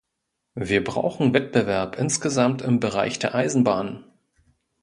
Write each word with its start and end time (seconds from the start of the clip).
Wir 0.55 0.83
brauchen 0.83 1.31
Wettbewerb 1.35 1.95
insgesamt 1.99 2.63
im 2.63 2.79
Bereich 2.79 3.19
der 3.19 3.35
Eisenbahnen. 3.35 4.03